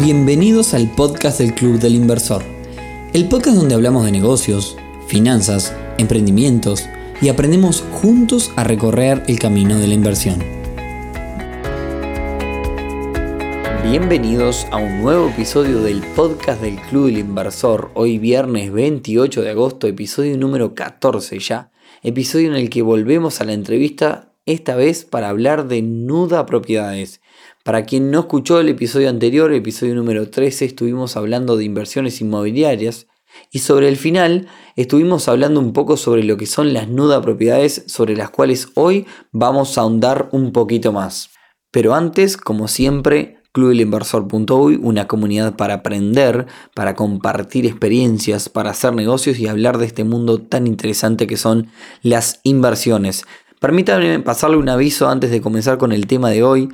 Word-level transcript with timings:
Bienvenidos 0.00 0.74
al 0.74 0.88
podcast 0.94 1.40
del 1.40 1.54
Club 1.54 1.80
del 1.80 1.96
Inversor, 1.96 2.44
el 3.12 3.28
podcast 3.28 3.56
donde 3.56 3.74
hablamos 3.74 4.04
de 4.04 4.12
negocios, 4.12 4.76
finanzas, 5.08 5.74
emprendimientos 5.98 6.88
y 7.20 7.30
aprendemos 7.30 7.82
juntos 7.90 8.52
a 8.54 8.62
recorrer 8.62 9.24
el 9.26 9.40
camino 9.40 9.76
de 9.76 9.88
la 9.88 9.94
inversión. 9.94 10.38
Bienvenidos 13.82 14.68
a 14.70 14.76
un 14.76 15.02
nuevo 15.02 15.30
episodio 15.30 15.82
del 15.82 16.00
podcast 16.14 16.62
del 16.62 16.76
Club 16.76 17.06
del 17.06 17.18
Inversor, 17.18 17.90
hoy 17.94 18.18
viernes 18.18 18.70
28 18.70 19.42
de 19.42 19.50
agosto, 19.50 19.88
episodio 19.88 20.38
número 20.38 20.76
14 20.76 21.40
ya, 21.40 21.72
episodio 22.04 22.50
en 22.50 22.56
el 22.56 22.70
que 22.70 22.82
volvemos 22.82 23.40
a 23.40 23.44
la 23.44 23.52
entrevista, 23.52 24.32
esta 24.46 24.76
vez 24.76 25.04
para 25.04 25.28
hablar 25.28 25.66
de 25.66 25.82
Nuda 25.82 26.46
Propiedades 26.46 27.20
para 27.68 27.84
quien 27.84 28.10
no 28.10 28.20
escuchó 28.20 28.60
el 28.60 28.70
episodio 28.70 29.10
anterior, 29.10 29.52
episodio 29.52 29.94
número 29.94 30.30
13, 30.30 30.64
estuvimos 30.64 31.18
hablando 31.18 31.58
de 31.58 31.64
inversiones 31.64 32.22
inmobiliarias 32.22 33.08
y 33.50 33.58
sobre 33.58 33.90
el 33.90 33.98
final 33.98 34.48
estuvimos 34.74 35.28
hablando 35.28 35.60
un 35.60 35.74
poco 35.74 35.98
sobre 35.98 36.24
lo 36.24 36.38
que 36.38 36.46
son 36.46 36.72
las 36.72 36.88
nuda 36.88 37.20
propiedades 37.20 37.84
sobre 37.86 38.16
las 38.16 38.30
cuales 38.30 38.68
hoy 38.74 39.04
vamos 39.32 39.76
a 39.76 39.82
ahondar 39.82 40.30
un 40.32 40.52
poquito 40.52 40.92
más. 40.92 41.28
Pero 41.70 41.94
antes, 41.94 42.38
como 42.38 42.68
siempre, 42.68 43.42
clubelinversor.uy, 43.52 44.80
una 44.82 45.06
comunidad 45.06 45.54
para 45.56 45.74
aprender, 45.74 46.46
para 46.74 46.94
compartir 46.94 47.66
experiencias, 47.66 48.48
para 48.48 48.70
hacer 48.70 48.94
negocios 48.94 49.38
y 49.38 49.46
hablar 49.46 49.76
de 49.76 49.84
este 49.84 50.04
mundo 50.04 50.40
tan 50.40 50.66
interesante 50.66 51.26
que 51.26 51.36
son 51.36 51.70
las 52.00 52.40
inversiones. 52.44 53.26
Permítanme 53.60 54.20
pasarle 54.20 54.56
un 54.56 54.70
aviso 54.70 55.10
antes 55.10 55.30
de 55.30 55.42
comenzar 55.42 55.76
con 55.76 55.92
el 55.92 56.06
tema 56.06 56.30
de 56.30 56.42
hoy. 56.42 56.70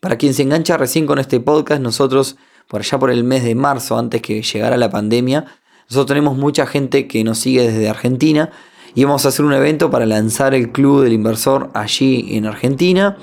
Para 0.00 0.16
quien 0.16 0.34
se 0.34 0.42
engancha 0.42 0.76
recién 0.76 1.06
con 1.06 1.18
este 1.18 1.40
podcast, 1.40 1.82
nosotros 1.82 2.36
por 2.68 2.80
allá 2.80 2.98
por 2.98 3.10
el 3.10 3.24
mes 3.24 3.42
de 3.44 3.54
marzo, 3.54 3.98
antes 3.98 4.22
que 4.22 4.42
llegara 4.42 4.76
la 4.76 4.90
pandemia, 4.90 5.46
nosotros 5.88 6.06
tenemos 6.06 6.36
mucha 6.36 6.66
gente 6.66 7.08
que 7.08 7.24
nos 7.24 7.38
sigue 7.38 7.62
desde 7.62 7.88
Argentina 7.88 8.50
y 8.94 9.04
vamos 9.04 9.24
a 9.24 9.28
hacer 9.28 9.44
un 9.44 9.54
evento 9.54 9.90
para 9.90 10.06
lanzar 10.06 10.54
el 10.54 10.70
Club 10.70 11.02
del 11.02 11.14
Inversor 11.14 11.70
allí 11.74 12.36
en 12.36 12.46
Argentina. 12.46 13.16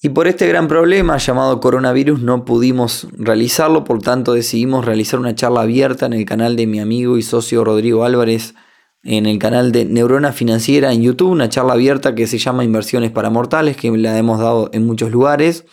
Y 0.00 0.10
por 0.10 0.28
este 0.28 0.46
gran 0.46 0.68
problema 0.68 1.16
llamado 1.16 1.60
coronavirus 1.60 2.20
no 2.20 2.44
pudimos 2.44 3.08
realizarlo, 3.12 3.84
por 3.84 4.00
tanto 4.00 4.32
decidimos 4.32 4.84
realizar 4.84 5.18
una 5.18 5.34
charla 5.34 5.62
abierta 5.62 6.06
en 6.06 6.12
el 6.12 6.24
canal 6.24 6.56
de 6.56 6.66
mi 6.66 6.80
amigo 6.80 7.18
y 7.18 7.22
socio 7.22 7.64
Rodrigo 7.64 8.04
Álvarez, 8.04 8.54
en 9.02 9.26
el 9.26 9.38
canal 9.38 9.72
de 9.72 9.84
Neurona 9.84 10.32
Financiera 10.32 10.92
en 10.92 11.02
YouTube, 11.02 11.30
una 11.30 11.48
charla 11.48 11.72
abierta 11.72 12.14
que 12.14 12.26
se 12.26 12.38
llama 12.38 12.64
Inversiones 12.64 13.10
para 13.10 13.30
Mortales, 13.30 13.76
que 13.76 13.90
la 13.90 14.16
hemos 14.18 14.40
dado 14.40 14.70
en 14.72 14.86
muchos 14.86 15.10
lugares. 15.10 15.64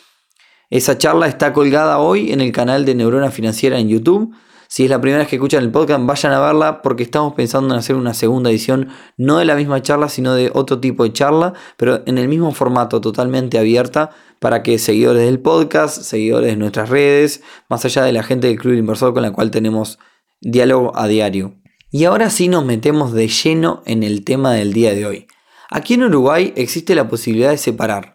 Esa 0.69 0.97
charla 0.97 1.27
está 1.27 1.53
colgada 1.53 1.99
hoy 1.99 2.31
en 2.31 2.41
el 2.41 2.52
canal 2.52 2.85
de 2.85 2.95
Neurona 2.95 3.30
Financiera 3.30 3.77
en 3.77 3.88
YouTube. 3.88 4.33
Si 4.67 4.83
es 4.83 4.89
la 4.89 4.99
primera 4.99 5.19
vez 5.19 5.27
que 5.27 5.35
escuchan 5.35 5.63
el 5.63 5.72
podcast, 5.72 6.03
vayan 6.05 6.33
a 6.33 6.39
verla 6.39 6.81
porque 6.81 7.03
estamos 7.03 7.33
pensando 7.33 7.72
en 7.73 7.80
hacer 7.80 7.95
una 7.95 8.16
segunda 8.16 8.49
edición, 8.49 8.89
no 9.16 9.38
de 9.38 9.45
la 9.45 9.55
misma 9.55 9.83
charla, 9.83 10.09
sino 10.09 10.33
de 10.33 10.49
otro 10.53 10.80
tipo 10.80 11.03
de 11.03 11.13
charla, 11.13 11.53
pero 11.77 12.02
en 12.07 12.17
el 12.17 12.27
mismo 12.27 12.52
formato, 12.52 12.99
totalmente 12.99 13.59
abierta, 13.59 14.09
para 14.39 14.63
que 14.63 14.80
seguidores 14.80 15.23
del 15.23 15.39
podcast, 15.39 16.02
seguidores 16.02 16.49
de 16.49 16.57
nuestras 16.57 16.89
redes, 16.89 17.44
más 17.69 17.85
allá 17.85 18.03
de 18.03 18.11
la 18.11 18.23
gente 18.23 18.47
del 18.47 18.57
Club 18.57 18.73
Inversor 18.73 19.13
con 19.13 19.22
la 19.22 19.31
cual 19.31 19.52
tenemos 19.52 20.00
diálogo 20.41 20.97
a 20.97 21.07
diario. 21.07 21.55
Y 21.91 22.05
ahora 22.05 22.31
sí 22.31 22.47
nos 22.47 22.66
metemos 22.66 23.13
de 23.13 23.27
lleno 23.27 23.83
en 23.85 24.02
el 24.02 24.25
tema 24.25 24.53
del 24.53 24.73
día 24.73 24.95
de 24.95 25.05
hoy. 25.05 25.27
Aquí 25.69 25.94
en 25.94 26.03
Uruguay 26.03 26.53
existe 26.55 26.95
la 26.95 27.07
posibilidad 27.07 27.52
de 27.52 27.57
separar 27.57 28.14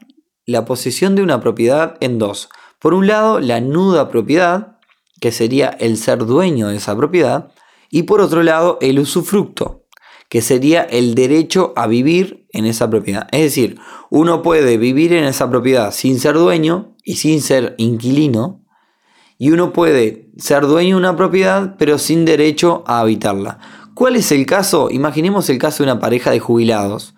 la 0.51 0.65
posesión 0.65 1.15
de 1.15 1.23
una 1.23 1.41
propiedad 1.41 1.97
en 2.01 2.19
dos. 2.19 2.49
Por 2.79 2.95
un 2.95 3.07
lado, 3.07 3.41
la 3.41 3.61
nuda 3.61 4.09
propiedad, 4.09 4.79
que 5.21 5.33
sería 5.33 5.69
el 5.69 5.97
ser 5.97 6.27
dueño 6.27 6.69
de 6.69 6.77
esa 6.77 6.97
propiedad, 6.97 7.53
y 7.91 8.05
por 8.05 8.21
otro 8.21 8.43
lado, 8.43 8.79
el 8.81 8.99
usufructo, 8.99 9.85
que 10.29 10.43
sería 10.43 10.83
el 10.83 11.15
derecho 11.15 11.73
a 11.77 11.87
vivir 11.87 12.47
en 12.53 12.67
esa 12.67 12.89
propiedad. 12.91 13.29
Es 13.33 13.43
decir, 13.43 13.79
uno 14.11 14.43
puede 14.43 14.77
vivir 14.77 15.13
en 15.13 15.25
esa 15.25 15.51
propiedad 15.51 15.93
sin 15.93 16.19
ser 16.19 16.35
dueño 16.35 16.97
y 17.05 17.17
sin 17.17 17.43
ser 17.43 17.75
inquilino, 17.79 18.65
y 19.39 19.53
uno 19.53 19.73
puede 19.73 20.31
ser 20.37 20.67
dueño 20.67 20.97
de 20.97 21.01
una 21.01 21.17
propiedad 21.17 21.77
pero 21.79 21.99
sin 21.99 22.25
derecho 22.25 22.85
a 22.87 23.01
habitarla. 23.01 23.59
¿Cuál 23.95 24.17
es 24.17 24.33
el 24.33 24.47
caso? 24.47 24.89
Imaginemos 24.91 25.49
el 25.49 25.59
caso 25.59 25.83
de 25.83 25.91
una 25.91 26.01
pareja 26.01 26.31
de 26.31 26.41
jubilados, 26.41 27.15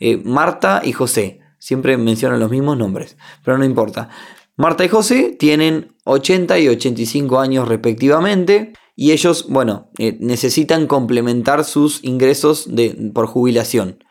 eh, 0.00 0.20
Marta 0.24 0.80
y 0.84 0.92
José. 0.92 1.41
Siempre 1.62 1.96
mencionan 1.96 2.40
los 2.40 2.50
mismos 2.50 2.76
nombres, 2.76 3.16
pero 3.44 3.56
no 3.56 3.64
importa. 3.64 4.08
Marta 4.56 4.84
y 4.84 4.88
José 4.88 5.36
tienen 5.38 5.94
80 6.02 6.58
y 6.58 6.66
85 6.66 7.38
años 7.38 7.68
respectivamente 7.68 8.72
y 8.96 9.12
ellos, 9.12 9.46
bueno, 9.48 9.88
eh, 9.98 10.16
necesitan 10.18 10.88
complementar 10.88 11.64
sus 11.64 12.02
ingresos 12.02 12.74
de, 12.74 13.12
por 13.14 13.28
jubilación. 13.28 14.02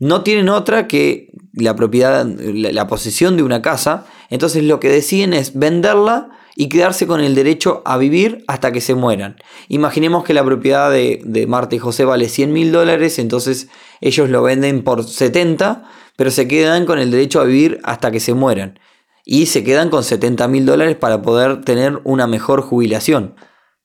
No 0.00 0.24
tienen 0.24 0.48
otra 0.48 0.88
que 0.88 1.30
la 1.52 1.76
propiedad, 1.76 2.26
la, 2.26 2.88
posesión 2.88 3.36
de 3.36 3.44
una 3.44 3.62
casa, 3.62 4.04
entonces 4.28 4.64
lo 4.64 4.80
que 4.80 4.88
deciden 4.88 5.32
es 5.32 5.56
venderla 5.56 6.30
y 6.56 6.68
quedarse 6.68 7.06
con 7.06 7.20
el 7.20 7.36
derecho 7.36 7.82
a 7.84 7.98
vivir 7.98 8.42
hasta 8.48 8.72
que 8.72 8.80
se 8.80 8.96
mueran. 8.96 9.36
Imaginemos 9.68 10.24
que 10.24 10.34
la 10.34 10.44
propiedad 10.44 10.90
de, 10.90 11.22
de 11.24 11.46
Marta 11.46 11.76
y 11.76 11.78
José 11.78 12.04
vale 12.04 12.28
100 12.28 12.52
mil 12.52 12.72
dólares, 12.72 13.20
entonces 13.20 13.68
ellos 14.00 14.28
lo 14.28 14.42
venden 14.42 14.82
por 14.82 15.04
70 15.04 15.84
pero 16.20 16.30
se 16.30 16.46
quedan 16.46 16.84
con 16.84 16.98
el 16.98 17.10
derecho 17.10 17.40
a 17.40 17.44
vivir 17.44 17.80
hasta 17.82 18.10
que 18.10 18.20
se 18.20 18.34
mueran. 18.34 18.78
Y 19.24 19.46
se 19.46 19.64
quedan 19.64 19.88
con 19.88 20.04
70 20.04 20.48
mil 20.48 20.66
dólares 20.66 20.96
para 20.96 21.22
poder 21.22 21.62
tener 21.62 21.98
una 22.04 22.26
mejor 22.26 22.60
jubilación. 22.60 23.36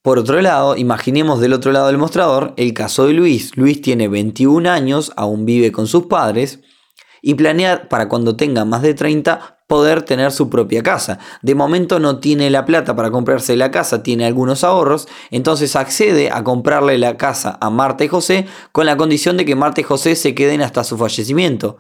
Por 0.02 0.20
otro 0.20 0.42
lado, 0.42 0.76
imaginemos 0.76 1.40
del 1.40 1.54
otro 1.54 1.72
lado 1.72 1.88
del 1.88 1.98
mostrador 1.98 2.54
el 2.58 2.74
caso 2.74 3.08
de 3.08 3.14
Luis. 3.14 3.56
Luis 3.56 3.82
tiene 3.82 4.10
21 4.10 4.70
años, 4.70 5.14
aún 5.16 5.46
vive 5.46 5.72
con 5.72 5.88
sus 5.88 6.08
padres 6.08 6.60
y 7.22 7.36
planea 7.36 7.88
para 7.88 8.10
cuando 8.10 8.36
tenga 8.36 8.66
más 8.66 8.82
de 8.82 8.96
30 8.96 9.60
poder 9.66 10.02
tener 10.02 10.34
su 10.34 10.50
propia 10.50 10.84
casa. 10.84 11.20
De 11.42 11.56
momento 11.56 12.02
no 12.02 12.20
tiene 12.20 12.50
la 12.50 12.66
plata 12.66 12.98
para 12.98 13.12
comprarse 13.12 13.56
la 13.56 13.72
casa, 13.72 14.04
tiene 14.04 14.26
algunos 14.26 14.66
ahorros, 14.66 15.08
entonces 15.32 15.78
accede 15.78 16.32
a 16.32 16.44
comprarle 16.44 16.98
la 16.98 17.16
casa 17.16 17.58
a 17.62 17.70
Marta 17.70 18.04
y 18.04 18.10
José 18.10 18.46
con 18.74 18.86
la 18.88 18.98
condición 18.98 19.38
de 19.38 19.46
que 19.46 19.56
Marta 19.56 19.80
y 19.80 19.86
José 19.86 20.18
se 20.18 20.36
queden 20.36 20.62
hasta 20.62 20.84
su 20.84 20.98
fallecimiento 20.98 21.78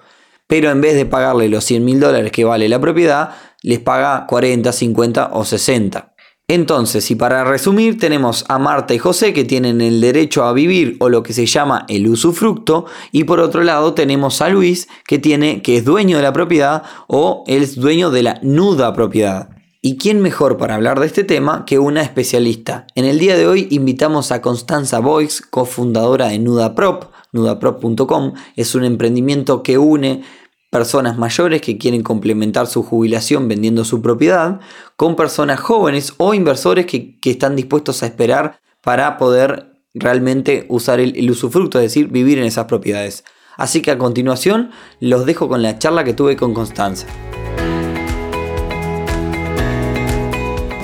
pero 0.47 0.69
en 0.72 0.81
vez 0.81 0.95
de 0.95 1.06
pagarle 1.06 1.50
los 1.50 1.63
100 1.63 1.83
mil 1.83 2.00
dólares 2.00 2.31
que 2.31 2.45
vale 2.45 2.69
la 2.69 2.79
propiedad, 2.79 3.31
les 3.61 3.79
paga 3.79 4.25
40, 4.28 4.72
50 4.72 5.29
o 5.33 5.45
60. 5.45 6.13
Entonces, 6.47 7.09
y 7.09 7.16
para 7.16 7.44
resumir, 7.44 7.97
tenemos 7.97 8.45
a 8.50 8.59
Marta 8.59 8.94
y 8.94 9.00
José 9.00 9.34
que 9.34 9.45
tienen 9.45 9.81
el 9.81 10.00
derecho 10.00 10.44
a 10.44 10.53
vivir 10.53 10.95
o 11.00 11.09
lo 11.09 11.23
que 11.23 11.34
se 11.34 11.47
llama 11.47 11.85
el 11.89 12.07
usufructo, 12.07 12.85
y 13.11 13.23
por 13.23 13.39
otro 13.39 13.63
lado 13.63 13.95
tenemos 13.95 14.41
a 14.41 14.50
Luis 14.50 14.88
que 15.07 15.17
tiene 15.17 15.63
que 15.63 15.78
es 15.78 15.85
dueño 15.85 16.17
de 16.17 16.23
la 16.23 16.34
propiedad 16.34 16.84
o 17.07 17.44
es 17.47 17.75
dueño 17.75 18.11
de 18.11 18.22
la 18.22 18.39
nuda 18.44 18.94
propiedad. 18.94 19.54
¿Y 19.88 19.97
quién 19.97 20.19
mejor 20.19 20.57
para 20.57 20.73
hablar 20.73 21.00
de 21.00 21.06
este 21.06 21.23
tema 21.23 21.63
que 21.63 21.78
una 21.78 22.01
especialista? 22.01 22.88
En 22.96 23.06
el 23.06 23.19
día 23.19 23.38
de 23.38 23.46
hoy 23.46 23.68
invitamos 23.69 24.31
a 24.31 24.41
Constanza 24.41 24.97
Boix, 24.97 25.41
cofundadora 25.41 26.29
de 26.29 26.40
Nuda 26.40 26.73
Prop, 26.73 27.13
nudaprop.com 27.34 28.34
es 28.56 28.73
un 28.73 28.84
emprendimiento 28.84 29.62
que 29.62 29.78
une 29.78 30.23
personas 30.72 31.19
mayores 31.19 31.62
que 31.62 31.78
quieren 31.78 32.01
complementar 32.01 32.66
su 32.66 32.81
jubilación 32.81 33.47
vendiendo 33.47 33.85
su 33.85 34.01
propiedad 34.01 34.59
con 34.96 35.16
personas 35.16 35.59
jóvenes 35.59 36.16
o 36.17 36.34
inversores 36.34 36.88
que, 36.88 37.19
están 37.23 37.56
dispuestos 37.56 38.02
a 38.02 38.07
esperar 38.07 38.62
para 38.81 39.19
poder 39.19 39.84
realmente 39.94 40.66
usar 40.67 41.00
el, 41.00 41.16
el 41.16 41.29
usufructo, 41.29 41.78
es 41.78 41.84
decir, 41.84 42.07
vivir 42.07 42.40
en 42.40 42.46
esas 42.46 42.66
propiedades. 42.66 43.23
Así 43.56 43.84
que 43.84 43.91
a 43.91 44.00
continuación 44.00 44.72
los 45.00 45.28
dejo 45.28 45.47
con 45.47 45.62
la 45.62 45.78
charla 45.78 46.03
que 46.03 46.16
tuve 46.16 46.35
con 46.35 46.56
Constanza. 46.56 47.06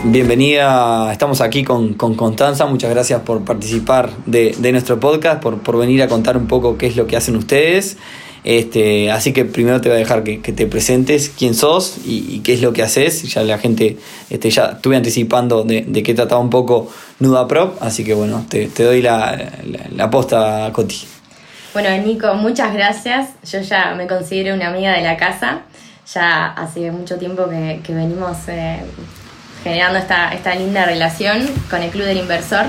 Bienvenida, 0.04 1.12
estamos 1.12 1.42
aquí 1.42 1.64
con, 1.64 1.94
Constanza, 1.94 2.66
muchas 2.66 2.90
gracias 2.90 3.22
por 3.22 3.46
participar 3.46 4.10
de, 4.26 4.56
nuestro 4.72 5.00
podcast, 5.00 5.40
por, 5.44 5.78
venir 5.78 6.02
a 6.02 6.08
contar 6.08 6.38
un 6.38 6.48
poco 6.48 6.76
qué 6.76 6.88
es 6.88 6.96
lo 6.96 7.06
que 7.06 7.16
hacen 7.16 7.36
ustedes. 7.36 7.98
Este, 8.44 9.12
así 9.12 9.32
que 9.32 9.46
primero 9.46 9.80
te 9.80 9.90
voy 9.90 9.98
a 9.98 10.00
dejar 10.00 10.24
que, 10.24 10.40
te 10.40 10.66
presentes 10.66 11.30
quién 11.30 11.54
sos 11.54 12.00
y, 12.04 12.40
qué 12.40 12.54
es 12.54 12.64
lo 12.64 12.74
que 12.74 12.82
haces. 12.82 13.32
Ya 13.32 13.44
la 13.44 13.60
gente, 13.60 14.00
este, 14.32 14.50
ya 14.50 14.72
estuve 14.76 14.96
anticipando 14.96 15.64
de, 15.64 16.04
qué 16.04 16.16
trataba 16.16 16.42
un 16.42 16.50
poco 16.50 16.90
Nuda 17.20 17.48
Prop, 17.48 17.78
así 17.80 18.04
que 18.04 18.16
bueno, 18.16 18.44
te, 18.50 18.70
doy 18.70 19.04
la, 19.04 19.52
la, 19.96 20.10
posta, 20.10 20.72
Coti. 20.74 20.98
Bueno, 21.74 21.96
Nico, 22.04 22.34
muchas 22.34 22.74
gracias. 22.74 23.30
Yo 23.44 23.62
ya 23.62 23.94
me 23.96 24.08
considero 24.08 24.56
una 24.56 24.70
amiga 24.70 24.94
de 24.94 25.04
la 25.04 25.16
casa. 25.16 25.62
Ya 26.12 26.48
hace 26.48 26.92
mucho 26.92 27.20
tiempo 27.20 27.48
que, 27.48 27.94
venimos 27.94 28.38
eh, 28.48 28.80
generando 29.64 30.00
esta, 30.00 30.34
esta 30.34 30.56
linda 30.56 30.86
relación 30.86 31.48
con 31.70 31.82
el 31.84 31.92
Club 31.92 32.06
del 32.06 32.18
Inversor. 32.18 32.66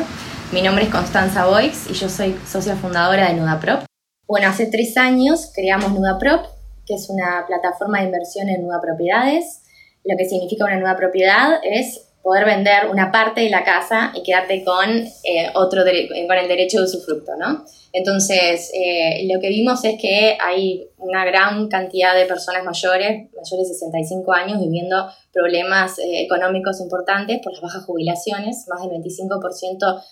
Mi 0.52 0.62
nombre 0.62 0.84
es 0.84 0.90
Constanza 0.90 1.46
Boix 1.46 1.90
y 1.90 1.94
yo 1.94 2.08
soy 2.08 2.38
socia 2.46 2.76
fundadora 2.76 3.28
de 3.28 3.34
NudaProp. 3.34 3.84
Bueno, 4.26 4.48
hace 4.48 4.66
tres 4.66 4.96
años 4.96 5.50
creamos 5.54 5.92
NudaProp, 5.92 6.46
que 6.86 6.94
es 6.94 7.08
una 7.08 7.44
plataforma 7.46 8.00
de 8.00 8.06
inversión 8.06 8.48
en 8.48 8.62
nuda 8.62 8.80
propiedades. 8.80 9.62
Lo 10.04 10.16
que 10.16 10.28
significa 10.28 10.64
una 10.64 10.78
nueva 10.78 10.96
propiedad 10.96 11.60
es 11.62 12.11
poder 12.22 12.44
vender 12.44 12.88
una 12.88 13.10
parte 13.10 13.40
de 13.40 13.50
la 13.50 13.64
casa 13.64 14.12
y 14.14 14.22
quedarte 14.22 14.64
con, 14.64 14.88
eh, 14.88 15.50
otro 15.54 15.82
con 15.82 16.38
el 16.38 16.48
derecho 16.48 16.78
de 16.78 16.84
usufructo, 16.84 17.32
¿no? 17.36 17.64
Entonces, 17.92 18.70
eh, 18.74 19.28
lo 19.30 19.40
que 19.40 19.48
vimos 19.48 19.84
es 19.84 20.00
que 20.00 20.38
hay 20.40 20.88
una 20.98 21.24
gran 21.24 21.68
cantidad 21.68 22.14
de 22.14 22.24
personas 22.24 22.64
mayores, 22.64 23.28
mayores 23.36 23.68
de 23.68 23.74
65 23.74 24.32
años, 24.32 24.60
viviendo 24.60 25.08
problemas 25.32 25.98
eh, 25.98 26.22
económicos 26.22 26.80
importantes 26.80 27.40
por 27.42 27.52
las 27.52 27.60
bajas 27.60 27.84
jubilaciones. 27.84 28.66
Más 28.68 28.88
del 28.88 29.02
25% 29.02 30.02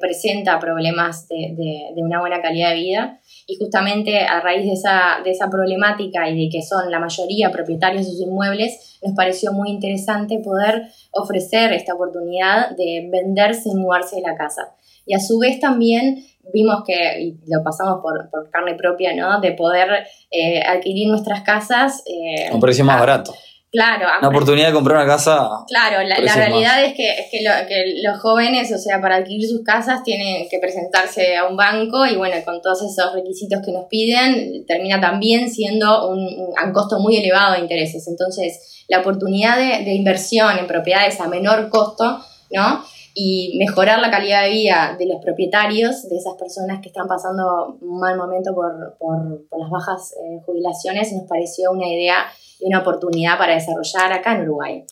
presenta 0.00 0.58
problemas 0.58 1.28
de, 1.28 1.54
de, 1.94 2.02
una 2.02 2.18
buena 2.18 2.42
calidad 2.42 2.70
de 2.70 2.76
vida. 2.76 3.20
Y 3.50 3.56
justamente 3.56 4.20
a 4.20 4.40
raíz 4.40 4.66
de 4.66 4.74
esa, 4.74 5.22
de 5.24 5.30
esa 5.30 5.48
problemática 5.48 6.28
y 6.28 6.44
de 6.44 6.50
que 6.50 6.62
son 6.62 6.90
la 6.90 7.00
mayoría 7.00 7.50
propietarios 7.50 8.04
de 8.04 8.12
sus 8.12 8.20
inmuebles, 8.20 8.98
nos 9.02 9.16
pareció 9.16 9.52
muy 9.52 9.70
interesante 9.70 10.38
poder 10.38 10.82
ofrecer 11.12 11.72
esta 11.72 11.94
oportunidad 11.94 12.76
de 12.76 13.08
venderse 13.10 13.70
y 13.70 13.74
mudarse 13.74 14.16
de 14.16 14.22
la 14.22 14.36
casa. 14.36 14.74
Y 15.06 15.14
a 15.14 15.18
su 15.18 15.38
vez 15.38 15.58
también 15.60 16.26
vimos 16.52 16.82
que, 16.86 17.20
y 17.20 17.38
lo 17.46 17.62
pasamos 17.64 18.00
por, 18.02 18.50
carne 18.50 18.74
propia, 18.74 19.14
¿no? 19.14 19.40
De 19.40 19.52
poder 19.52 19.88
eh, 20.30 20.60
adquirir 20.60 21.08
nuestras 21.08 21.40
casas. 21.40 22.02
Eh, 22.06 22.48
a 22.48 22.54
un 22.54 22.60
precio 22.60 22.84
más 22.84 23.00
barato. 23.00 23.34
Claro. 23.70 24.06
Una 24.20 24.28
oportunidad 24.28 24.68
de 24.68 24.72
comprar 24.72 24.96
una 24.96 25.06
casa. 25.06 25.46
Claro, 25.66 26.02
la, 26.02 26.16
realidad 26.16 26.82
es, 26.84 26.94
que, 26.94 27.10
es 27.10 27.26
que, 27.30 28.00
los 28.02 28.18
jóvenes, 28.18 28.72
o 28.72 28.78
sea, 28.78 29.00
para 29.00 29.16
adquirir 29.16 29.46
sus 29.46 29.62
casas 29.62 30.02
tienen 30.02 30.48
que 30.48 30.58
presentarse 30.58 31.36
a 31.36 31.46
un 31.46 31.56
banco 31.56 32.06
y 32.06 32.16
bueno, 32.16 32.36
con 32.46 32.62
todos 32.62 32.82
esos 32.82 33.12
requisitos 33.12 33.60
que 33.64 33.72
nos 33.72 33.84
piden, 33.86 34.64
termina 34.66 35.00
también 35.00 35.50
siendo 35.50 36.08
un, 36.08 36.20
un 36.20 36.72
costo 36.72 36.98
muy 36.98 37.18
elevado 37.18 37.54
de 37.54 37.60
intereses. 37.60 38.08
Entonces, 38.08 38.84
la 38.88 39.00
oportunidad 39.00 39.58
de, 39.58 39.84
de 39.84 39.94
inversión 39.94 40.58
en 40.58 40.66
propiedades 40.66 41.20
a 41.20 41.28
menor 41.28 41.68
costo, 41.68 42.20
¿no? 42.50 42.82
y 43.20 43.58
mejorar 43.58 43.98
la 43.98 44.12
calidad 44.12 44.44
de 44.44 44.50
vida 44.50 44.96
de 44.96 45.06
los 45.06 45.20
propietarios, 45.20 46.08
de 46.08 46.16
esas 46.16 46.34
personas 46.34 46.80
que 46.80 46.86
están 46.86 47.08
pasando 47.08 47.76
un 47.80 47.98
mal 47.98 48.16
momento 48.16 48.54
por, 48.54 48.96
por, 48.96 49.48
por 49.48 49.60
las 49.60 49.70
bajas 49.70 50.12
eh, 50.12 50.40
jubilaciones, 50.46 51.12
nos 51.12 51.24
pareció 51.28 51.72
una 51.72 51.88
idea 51.88 52.26
y 52.60 52.66
una 52.66 52.80
oportunidad 52.80 53.38
para 53.38 53.54
desarrollar 53.54 54.12
acá 54.12 54.34
en 54.34 54.42
Uruguay. 54.42 54.84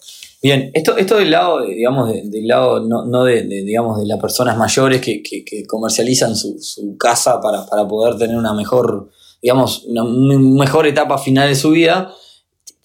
Bien, 0.42 0.70
esto, 0.74 0.96
esto 0.96 1.16
del 1.16 1.30
lado, 1.30 1.62
digamos, 1.66 2.12
del 2.12 2.46
lado 2.46 2.80
no, 2.80 3.04
no 3.04 3.24
de, 3.24 3.42
digamos, 3.42 3.98
de 3.98 4.06
las 4.06 4.20
personas 4.20 4.56
mayores 4.56 5.00
que, 5.00 5.22
que, 5.22 5.66
comercializan 5.66 6.36
su, 6.36 6.58
su 6.60 6.96
casa 6.96 7.40
para, 7.40 7.66
para, 7.66 7.88
poder 7.88 8.16
tener 8.16 8.36
una 8.36 8.52
mejor, 8.52 9.10
digamos, 9.42 9.84
una 9.86 10.04
mejor 10.04 10.86
etapa 10.86 11.18
final 11.18 11.48
de 11.48 11.56
su 11.56 11.70
vida, 11.70 12.12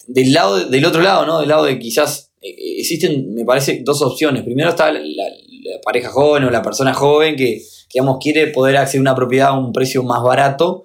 del 0.06 0.32
lado, 0.32 0.68
del 0.68 0.84
otro 0.84 1.02
lado, 1.02 1.26
¿no? 1.26 1.40
Del 1.40 1.48
lado 1.48 1.64
de 1.64 1.78
quizás 1.78 2.32
eh, 2.42 2.78
existen, 2.78 3.34
me 3.34 3.44
parece, 3.44 3.82
dos 3.84 4.02
opciones. 4.02 4.42
Primero 4.42 4.70
está 4.70 4.90
la, 4.92 5.24
pareja 5.84 6.10
joven 6.10 6.44
o 6.44 6.50
la 6.50 6.62
persona 6.62 6.92
joven 6.92 7.36
que, 7.36 7.62
digamos, 7.92 8.18
quiere 8.20 8.48
poder 8.48 8.76
acceder 8.76 8.98
a 8.98 9.02
una 9.02 9.14
propiedad 9.14 9.48
a 9.48 9.58
un 9.58 9.72
precio 9.72 10.02
más 10.02 10.22
barato. 10.22 10.84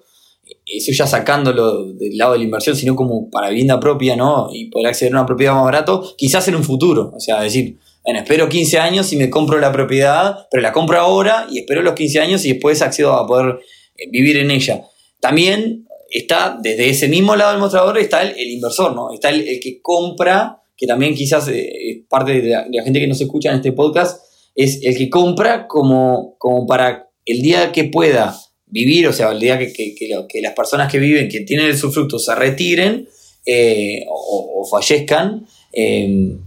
Eso 0.70 0.92
ya 0.92 1.06
sacándolo 1.06 1.92
del 1.94 2.16
lado 2.16 2.32
de 2.32 2.38
la 2.38 2.44
inversión, 2.44 2.76
sino 2.76 2.94
como 2.94 3.30
para 3.30 3.48
vivienda 3.48 3.80
propia, 3.80 4.16
¿no? 4.16 4.48
Y 4.52 4.66
poder 4.70 4.88
acceder 4.88 5.14
a 5.14 5.18
una 5.18 5.26
propiedad 5.26 5.54
más 5.54 5.64
barato, 5.64 6.14
quizás 6.16 6.46
en 6.48 6.56
un 6.56 6.64
futuro. 6.64 7.12
O 7.14 7.20
sea, 7.20 7.40
decir, 7.40 7.78
bueno, 8.04 8.20
espero 8.20 8.48
15 8.48 8.78
años 8.78 9.12
y 9.12 9.16
me 9.16 9.30
compro 9.30 9.58
la 9.58 9.72
propiedad, 9.72 10.46
pero 10.50 10.62
la 10.62 10.72
compro 10.72 10.98
ahora 10.98 11.46
y 11.50 11.60
espero 11.60 11.82
los 11.82 11.94
15 11.94 12.20
años 12.20 12.44
y 12.44 12.52
después 12.52 12.82
accedo 12.82 13.14
a 13.14 13.26
poder 13.26 13.60
eh, 13.96 14.08
vivir 14.10 14.36
en 14.36 14.50
ella. 14.50 14.82
También 15.20 15.86
está, 16.10 16.58
desde 16.60 16.88
ese 16.88 17.08
mismo 17.08 17.34
lado 17.34 17.52
del 17.52 17.60
mostrador, 17.60 17.98
está 17.98 18.22
el, 18.22 18.50
inversor, 18.50 18.94
¿no? 18.94 19.12
Está 19.12 19.30
el, 19.30 19.48
el 19.48 19.60
que 19.60 19.80
compra 19.80 20.58
que 20.78 20.86
también 20.86 21.14
quizás 21.14 21.48
eh, 21.48 22.04
parte 22.08 22.40
de 22.40 22.50
la, 22.50 22.82
gente 22.84 23.00
que 23.00 23.08
nos 23.08 23.20
escucha 23.20 23.50
en 23.50 23.56
este 23.56 23.72
podcast, 23.72 24.22
es 24.54 24.80
el 24.84 24.96
que 24.96 25.10
compra 25.10 25.66
como, 25.66 26.36
como 26.38 26.66
para 26.66 27.10
el 27.26 27.42
día 27.42 27.72
que 27.72 27.84
pueda 27.84 28.38
vivir, 28.70 29.08
o 29.08 29.12
sea, 29.12 29.30
el 29.30 29.40
día 29.40 29.58
que, 29.58 29.72
que, 29.72 30.40
las 30.40 30.52
personas 30.54 30.90
que 30.90 30.98
viven, 30.98 31.28
que 31.28 31.40
tienen 31.40 31.66
el 31.66 31.76
sufructo, 31.76 32.18
se 32.18 32.34
retiren 32.34 33.08
eh, 33.46 34.04
o, 34.08 34.66
fallezcan, 34.70 35.46
em, 35.72 36.40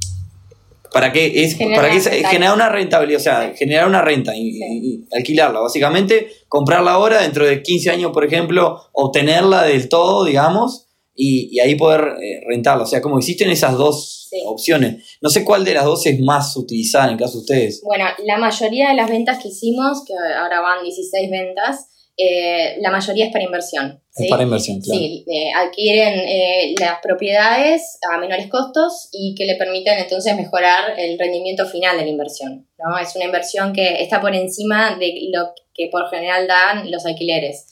para 0.94 1.12
que 1.14 1.44
es 1.44 1.56
para 1.56 1.90
que 1.90 2.02
generar 2.02 2.54
una 2.54 2.70
rentabilidad, 2.70 3.22
o 3.22 3.24
sea, 3.24 3.54
generar 3.56 3.88
una 3.88 4.02
renta 4.02 4.36
y, 4.36 5.06
alquilarla, 5.12 5.62
básicamente 5.62 6.28
comprarla 6.50 6.92
ahora, 6.92 7.22
dentro 7.22 7.46
de 7.46 7.64
15 7.64 7.92
años, 7.92 8.12
por 8.12 8.26
ejemplo, 8.26 8.82
obtenerla 8.92 9.64
del 9.64 9.88
todo, 9.88 10.26
digamos, 10.26 10.88
y, 11.16 11.60
ahí 11.60 11.76
poder 11.76 12.02
eh, 12.22 12.42
rentarla. 12.48 12.84
O 12.84 12.88
sea, 12.88 13.02
como 13.02 13.20
existen 13.20 13.50
esas 13.50 13.78
dos 13.78 14.30
opciones. 14.46 15.18
No 15.22 15.30
sé 15.30 15.44
cuál 15.44 15.64
de 15.66 15.74
las 15.74 15.86
dos 15.86 16.06
es 16.06 16.20
más 16.20 16.56
utilizada 16.56 17.06
en 17.06 17.12
el 17.12 17.20
caso 17.20 17.34
de 17.34 17.40
ustedes. 17.40 17.82
Bueno, 17.84 18.06
la 18.26 18.38
mayoría 18.38 18.90
de 18.90 18.96
las 18.96 19.10
ventas 19.10 19.42
que 19.42 19.50
hicimos, 19.50 20.04
que 20.06 20.14
ahora 20.14 20.62
van 20.62 20.84
16 20.84 21.30
ventas, 21.30 21.88
eh, 22.18 22.78
la 22.82 22.92
mayoría 22.92 23.26
es 23.26 23.32
para 23.32 23.44
inversión. 23.44 24.02
Es 24.16 24.30
para 24.30 24.44
inversión, 24.44 24.82
claro. 24.82 25.00
Sí, 25.00 25.26
eh, 25.28 25.52
adquieren 25.56 26.20
eh, 26.20 26.76
las 26.80 27.00
propiedades 27.02 27.98
a 28.12 28.18
menores 28.18 28.48
costos 28.48 29.10
y 29.12 29.34
que 29.36 29.46
le 29.46 29.56
permiten 29.56 29.98
entonces 29.98 30.36
mejorar 30.36 31.00
el 31.00 31.18
rendimiento 31.18 31.66
final 31.66 31.98
de 31.98 32.04
la 32.04 32.10
inversión. 32.10 32.68
¿no? 32.78 32.98
Es 32.98 33.16
una 33.16 33.26
inversión 33.26 33.74
que 33.74 34.02
está 34.02 34.20
por 34.22 34.36
encima 34.36 34.98
de 34.98 35.30
lo 35.34 35.54
que 35.74 35.88
por 35.88 36.10
general 36.10 36.48
dan 36.48 36.92
los 36.92 37.06
alquileres. 37.06 37.68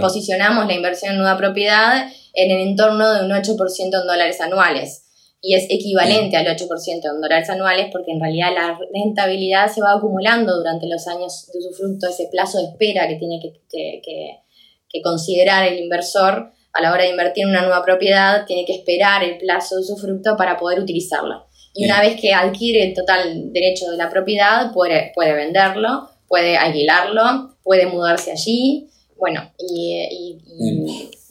Posicionamos 0.00 0.66
la 0.66 0.74
inversión 0.74 1.12
en 1.12 1.18
nueva 1.18 1.38
propiedad 1.38 2.10
en 2.34 2.50
el 2.50 2.60
entorno 2.68 3.14
de 3.14 3.24
un 3.24 3.30
8% 3.30 3.78
en 3.78 3.90
dólares 3.90 4.40
anuales 4.40 5.04
y 5.42 5.54
es 5.54 5.64
equivalente 5.70 6.36
al 6.36 6.46
8% 6.46 6.68
en 6.88 7.20
dólares 7.20 7.48
anuales 7.48 7.88
porque 7.90 8.12
en 8.12 8.20
realidad 8.20 8.52
la 8.54 8.78
rentabilidad 8.92 9.72
se 9.72 9.80
va 9.80 9.92
acumulando 9.92 10.56
durante 10.56 10.86
los 10.86 11.06
años 11.06 11.50
de 11.52 11.58
usufructo, 11.60 12.08
ese 12.08 12.28
plazo 12.30 12.58
de 12.58 12.64
espera 12.64 13.08
que 13.08 13.16
tiene 13.16 13.40
que, 13.40 15.00
considerar 15.02 15.66
el 15.66 15.78
inversor 15.78 16.52
a 16.72 16.82
la 16.82 16.92
hora 16.92 17.04
de 17.04 17.10
invertir 17.10 17.44
en 17.44 17.50
una 17.50 17.62
nueva 17.62 17.82
propiedad, 17.82 18.44
tiene 18.44 18.64
que 18.66 18.74
esperar 18.74 19.24
el 19.24 19.38
plazo 19.38 19.76
de 19.76 19.82
usufructo 19.82 20.36
para 20.36 20.58
poder 20.58 20.80
utilizarla. 20.80 21.46
Y 21.74 21.84
una 21.84 22.00
vez 22.00 22.20
que 22.20 22.34
adquiere 22.34 22.88
el 22.88 22.94
total 22.94 23.52
derecho 23.52 23.90
de 23.90 23.96
la 23.96 24.10
propiedad, 24.10 24.72
puede, 24.72 25.12
puede 25.14 25.32
venderlo, 25.32 26.10
puede 26.28 26.56
alquilarlo, 26.56 27.56
puede 27.62 27.86
mudarse 27.86 28.32
allí, 28.32 28.88
bueno, 29.16 29.52
y 29.58 30.38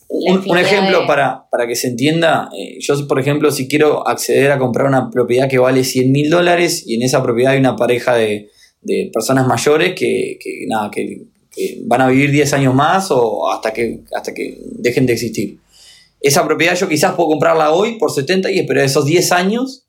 un, 0.10 0.58
ejemplo 0.58 1.06
para, 1.06 1.48
para, 1.52 1.68
que 1.68 1.76
se 1.76 1.88
entienda, 1.88 2.50
eh, 2.58 2.78
yo 2.80 3.08
por 3.08 3.20
ejemplo 3.20 3.52
si 3.52 3.68
quiero 3.68 4.08
acceder 4.08 4.52
a 4.52 4.58
comprar 4.58 4.88
una 4.88 5.12
propiedad 5.12 5.48
que 5.48 5.60
vale 5.60 5.84
100 5.84 6.12
mil 6.12 6.30
dólares 6.32 6.84
y 6.86 6.96
en 6.96 7.04
esa 7.04 7.22
propiedad 7.22 7.54
hay 7.54 7.60
una 7.60 7.76
pareja 7.76 8.16
de, 8.16 8.50
personas 9.14 9.46
mayores 9.46 9.94
que, 9.94 10.40
nada, 10.68 10.90
que, 10.90 11.28
van 11.86 12.02
a 12.02 12.08
vivir 12.08 12.32
10 12.32 12.54
años 12.54 12.74
más 12.74 13.12
o 13.12 13.52
hasta 13.52 13.74
que, 13.74 14.00
hasta 14.16 14.34
que 14.34 14.58
dejen 14.78 15.06
de 15.06 15.14
existir. 15.14 15.60
Esa 16.22 16.46
propiedad 16.46 16.76
yo 16.76 16.88
quizás 16.88 17.14
puedo 17.14 17.30
comprarla 17.30 17.72
hoy 17.72 17.98
por 17.98 18.12
70 18.12 18.50
y 18.52 18.60
esperar 18.60 18.86
esos 18.86 19.06
10 19.06 19.32
años 19.34 19.86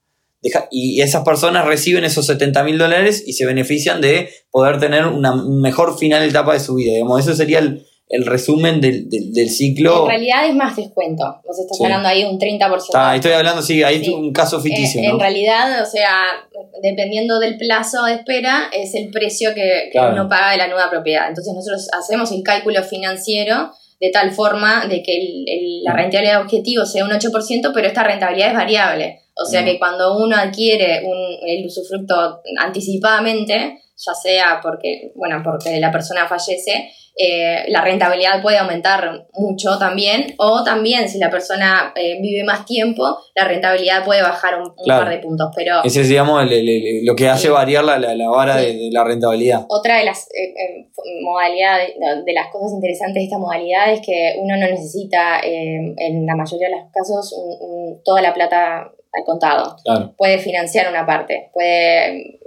y 0.70 1.00
esas 1.00 1.24
personas 1.24 1.66
reciben 1.66 2.04
esos 2.04 2.26
70 2.26 2.64
mil 2.64 2.78
dólares 2.78 3.22
y 3.26 3.34
se 3.34 3.46
benefician 3.46 4.00
de 4.00 4.30
poder 4.50 4.80
tener 4.80 5.06
una 5.06 5.34
mejor 5.34 5.96
final 5.96 6.24
etapa 6.24 6.54
de 6.54 6.60
su 6.60 6.74
vida. 6.74 6.92
Digamos, 6.94 7.20
eso 7.20 7.34
sería 7.36 7.60
el, 7.60 7.86
el 8.10 8.26
resumen 8.26 8.80
del, 8.80 9.08
del, 9.08 9.48
ciclo. 9.48 10.02
En 10.02 10.08
realidad 10.08 10.44
es 10.44 10.54
más 10.56 10.74
descuento. 10.74 11.40
Vos 11.46 11.56
estás 11.60 11.80
hablando 11.80 12.08
ahí 12.08 12.24
de 12.24 12.28
un 12.28 12.40
30%. 12.40 13.14
estoy 13.14 13.32
hablando, 13.32 13.62
sí, 13.62 13.84
hay 13.84 14.06
un 14.08 14.32
caso 14.32 14.60
ficticio. 14.60 15.00
Eh, 15.00 15.06
en 15.06 15.20
realidad, 15.20 15.80
o 15.80 15.86
sea, 15.86 16.10
dependiendo 16.82 17.38
del 17.38 17.56
plazo 17.56 18.02
de 18.04 18.14
espera, 18.14 18.64
es 18.72 18.96
el 18.96 19.10
precio 19.10 19.54
que, 19.54 19.92
uno 19.94 20.28
paga 20.28 20.50
de 20.50 20.56
la 20.56 20.66
nueva 20.66 20.90
propiedad. 20.90 21.28
Entonces 21.28 21.54
nosotros 21.54 21.88
hacemos 21.96 22.32
el 22.32 22.42
cálculo 22.42 22.82
financiero 22.82 23.70
de 24.00 24.10
tal 24.10 24.32
forma 24.32 24.86
de 24.86 25.04
que 25.04 25.44
la 25.84 25.92
rentabilidad 25.92 26.40
objetivo 26.40 26.84
sea 26.86 27.04
un 27.04 27.12
8%, 27.12 27.70
pero 27.72 27.86
esta 27.86 28.02
rentabilidad 28.02 28.48
es 28.48 28.54
variable. 28.54 29.20
O 29.36 29.44
sea 29.44 29.64
que 29.64 29.78
cuando 29.78 30.18
uno 30.18 30.36
adquiere 30.36 31.02
un, 31.04 31.48
el 31.48 31.64
usufructo 31.64 32.42
anticipadamente, 32.58 33.82
ya 33.96 34.14
sea 34.14 34.60
porque, 34.60 35.12
bueno, 35.14 35.42
porque 35.44 35.78
la 35.78 35.92
persona 35.92 36.26
fallece, 36.26 36.90
eh, 37.22 37.64
la 37.68 37.82
rentabilidad 37.82 38.40
puede 38.40 38.56
aumentar 38.56 39.26
mucho 39.34 39.78
también, 39.78 40.34
o 40.38 40.64
también 40.64 41.06
si 41.06 41.18
la 41.18 41.28
persona 41.28 41.92
eh, 41.94 42.18
vive 42.22 42.44
más 42.44 42.64
tiempo, 42.64 43.18
la 43.34 43.44
rentabilidad 43.44 44.06
puede 44.06 44.22
bajar 44.22 44.58
un, 44.58 44.72
par 44.86 45.10
de 45.10 45.18
puntos. 45.18 45.50
Pero, 45.54 45.84
Ese 45.84 46.00
es, 46.00 46.08
digamos, 46.08 46.42
lo 46.44 47.16
que 47.16 47.28
hace 47.28 47.50
variar 47.50 47.84
la, 47.84 47.98
la, 47.98 48.28
vara 48.30 48.56
de, 48.56 48.88
la 48.90 49.04
rentabilidad. 49.04 49.66
Otra 49.68 49.98
de 49.98 50.04
las 50.04 50.28
eh, 50.32 50.88
modalidades, 51.22 51.90
de 52.24 52.32
las 52.32 52.46
cosas 52.50 52.72
interesantes 52.72 53.16
de 53.16 53.24
esta 53.24 53.36
modalidad 53.36 53.92
es 53.92 54.00
que 54.00 54.36
uno 54.38 54.56
no 54.56 54.66
necesita, 54.66 55.40
en 55.42 56.24
la 56.24 56.36
mayoría 56.36 56.68
de 56.68 56.76
los 56.76 56.84
casos, 56.90 57.34
toda 58.02 58.22
la 58.22 58.32
plata 58.32 58.92
al 59.12 59.24
contado. 59.24 59.76
Puede 60.16 60.38
financiar 60.38 60.88
una 60.90 61.04
parte. 61.04 61.50
Puede, 61.52 62.40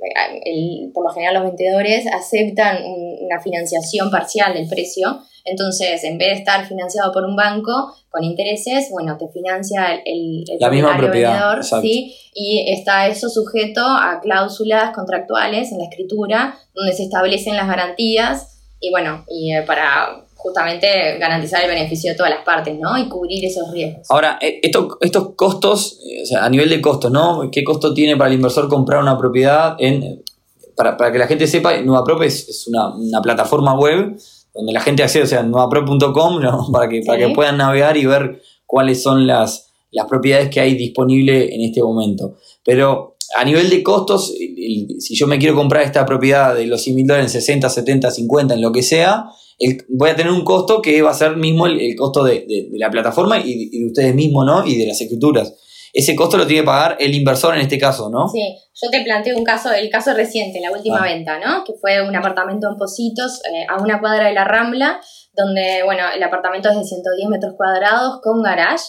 por 0.94 1.06
lo 1.06 1.12
general 1.12 1.36
los 1.36 1.44
vendedores 1.44 2.06
aceptan 2.08 2.78
una 2.86 3.42
financiación 3.42 4.10
parcial 4.10 4.54
del 4.54 4.68
precio 4.68 5.22
Entonces, 5.46 6.04
en 6.04 6.18
vez 6.18 6.30
de 6.30 6.34
estar 6.36 6.66
financiado 6.66 7.12
por 7.12 7.26
un 7.26 7.36
banco 7.36 7.94
con 8.10 8.24
intereses, 8.24 8.90
bueno, 8.92 9.18
te 9.18 9.28
financia 9.28 9.94
el, 10.06 10.46
el 10.50 10.58
La 10.60 10.70
misma 10.70 10.98
propiedad, 10.98 11.32
vendedor. 11.32 11.82
¿sí? 11.82 12.16
Y 12.34 12.72
está 12.72 13.08
eso 13.08 13.30
sujeto 13.30 13.82
a 13.82 14.22
cláusulas 14.22 14.92
contractuales 14.92 15.72
en 15.72 15.80
la 15.80 15.86
escritura, 15.86 16.58
donde 16.74 16.94
se 16.94 17.04
establecen 17.04 17.58
las 17.58 17.68
garantías 17.68 18.54
y 18.84 18.90
bueno, 18.90 19.24
y 19.30 19.54
eh, 19.54 19.62
para 19.62 20.26
justamente 20.44 21.18
garantizar 21.18 21.64
el 21.64 21.70
beneficio 21.70 22.12
de 22.12 22.18
todas 22.18 22.32
las 22.32 22.44
partes, 22.44 22.78
¿no? 22.80 22.98
Y 22.98 23.08
cubrir 23.08 23.44
esos 23.46 23.72
riesgos. 23.72 24.06
Ahora, 24.10 24.38
eh, 24.42 24.60
esto- 24.62 24.98
estos 25.02 25.30
costos, 25.36 26.00
eh, 26.08 26.22
o 26.24 26.26
sea, 26.26 26.46
a 26.46 26.50
nivel 26.50 26.70
de 26.70 26.82
costos, 26.82 27.12
¿no? 27.12 27.50
¿Qué 27.52 27.64
costo 27.64 27.94
tiene 27.94 28.16
para 28.18 28.30
el 28.30 28.36
inversor 28.36 28.68
comprar 28.70 29.02
una 29.02 29.18
propiedad 29.18 29.76
en... 29.80 30.22
Para, 30.76 30.98
para 30.98 31.12
que 31.12 31.20
la 31.20 31.28
gente 31.28 31.48
sepa, 31.48 31.78
Nuevaprop 31.82 32.24
es, 32.24 32.50
es 32.50 32.68
una, 32.68 32.94
una 32.96 33.22
plataforma 33.22 33.74
web 33.80 34.18
donde 34.54 34.74
la 34.74 34.82
gente 34.82 35.02
accede, 35.04 35.24
o 35.24 35.28
sea, 35.28 35.44
nuevaprop.com, 35.44 36.42
¿no? 36.42 36.68
para, 36.72 36.90
que, 36.90 37.02
para 37.06 37.20
Sí. 37.22 37.28
que 37.28 37.34
puedan 37.34 37.58
navegar 37.58 37.96
y 37.98 38.06
ver 38.06 38.42
cuáles 38.66 39.02
son 39.02 39.26
las, 39.28 39.72
las 39.92 40.06
propiedades 40.08 40.50
que 40.50 40.60
hay 40.60 40.76
disponibles 40.76 41.52
en 41.52 41.62
este 41.62 41.82
momento. 41.82 42.36
Pero 42.66 43.16
a 43.36 43.46
nivel 43.46 43.70
de 43.70 43.82
costos, 43.84 44.28
si 45.00 45.16
yo 45.16 45.28
me 45.28 45.38
quiero 45.40 45.56
comprar 45.56 45.84
esta 45.84 46.06
propiedad 46.06 46.54
de 46.56 46.66
los 46.66 46.82
100 46.82 46.96
mil 46.96 47.08
dólares 47.08 47.34
en 47.34 47.42
60, 47.42 47.70
70, 47.70 48.12
50, 48.12 48.54
en 48.56 48.62
lo 48.62 48.72
que 48.72 48.82
sea, 48.84 49.26
el- 49.60 49.86
voy 49.90 50.10
a 50.10 50.16
tener 50.16 50.32
un 50.32 50.44
costo 50.44 50.82
que 50.82 51.02
va 51.02 51.12
a 51.12 51.14
ser 51.14 51.36
mismo 51.38 51.66
el, 51.68 51.80
el 51.80 51.96
costo 51.96 52.24
de, 52.24 52.46
de- 52.48 52.68
de 52.72 52.78
la 52.80 52.90
plataforma 52.90 53.38
y, 53.40 53.70
y 53.72 53.80
de 53.82 53.86
ustedes 53.88 54.16
mismos, 54.16 54.46
¿no? 54.46 54.66
Y 54.66 54.78
de 54.78 54.88
las 54.88 55.00
escrituras. 55.02 55.54
Ese 55.94 56.16
costo 56.16 56.38
lo 56.38 56.48
tiene 56.48 56.64
que 56.64 56.66
pagar 56.66 56.98
el 57.00 57.14
inversor 57.14 57.54
en 57.54 57.62
este 57.62 57.78
caso, 57.78 58.10
¿no? 58.10 58.28
Sí, 58.28 58.42
yo 58.82 58.90
te 58.90 59.02
planteo 59.04 59.38
un 59.38 59.44
caso, 59.44 59.72
el 59.72 59.90
caso 59.92 60.14
reciente, 60.16 60.60
la 60.60 60.72
última 60.72 60.98
Ah. 61.02 61.04
venta, 61.04 61.38
¿no? 61.40 61.64
Que 61.64 61.74
fue 61.74 62.02
un 62.02 62.16
apartamento 62.16 62.68
en 62.68 62.78
Positos, 62.78 63.42
eh, 63.46 63.66
a 63.70 63.80
una 63.80 64.00
cuadra 64.00 64.26
de 64.28 64.34
la 64.34 64.44
Rambla, 64.44 65.00
donde, 65.36 65.84
bueno, 65.86 66.04
el 66.16 66.24
apartamento 66.24 66.70
es 66.70 66.78
de 66.78 66.84
110 66.84 67.30
metros 67.30 67.54
cuadrados 67.56 68.22
con 68.24 68.42
garage. 68.42 68.84